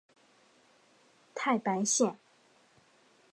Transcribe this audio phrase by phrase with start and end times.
[1.35, 2.17] 太白线